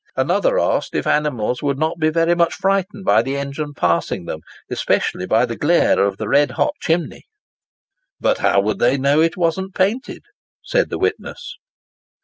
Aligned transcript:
Another 0.15 0.57
asked 0.57 0.95
if 0.95 1.05
animals 1.05 1.61
would 1.61 1.77
not 1.77 1.99
be 1.99 2.09
very 2.09 2.33
much 2.33 2.55
frightened 2.55 3.05
by 3.05 3.21
the 3.21 3.37
engine 3.37 3.75
passing 3.75 4.25
them, 4.25 4.41
especially 4.67 5.27
by 5.27 5.45
the 5.45 5.55
glare 5.55 5.99
of 6.03 6.17
the 6.17 6.27
red 6.27 6.49
hot 6.49 6.73
chimney? 6.81 7.25
"But 8.19 8.39
how 8.39 8.61
would 8.61 8.79
they 8.79 8.97
know 8.97 9.19
that 9.19 9.25
it 9.33 9.37
wasn't 9.37 9.75
painted?" 9.75 10.23
said 10.63 10.89
the 10.89 10.97
witness. 10.97 11.55